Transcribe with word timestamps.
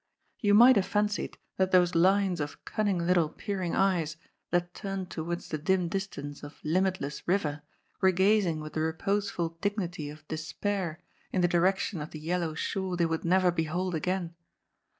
You 0.39 0.55
might 0.55 0.77
have 0.77 0.85
fancied 0.87 1.37
that 1.57 1.69
those 1.69 1.93
lines 1.93 2.41
of 2.41 2.65
cunning 2.65 2.97
little 3.05 3.29
peering 3.29 3.75
eyes 3.75 4.17
that 4.49 4.73
turned 4.73 5.11
towards 5.11 5.49
the 5.49 5.59
dim 5.59 5.89
distance 5.89 6.41
of 6.41 6.59
limitless 6.63 7.27
river 7.27 7.61
were 8.01 8.09
gazing 8.09 8.61
with 8.61 8.73
the 8.73 8.81
reposeful 8.81 9.59
dignity 9.61 10.09
of 10.09 10.27
despair 10.27 11.03
In 11.31 11.41
the 11.41 11.47
direction 11.47 12.01
of 12.01 12.09
the 12.09 12.19
yel 12.19 12.39
low 12.39 12.55
shore 12.55 12.97
they 12.97 13.05
would 13.05 13.23
never 13.23 13.51
behold 13.51 13.93
again. 13.93 14.33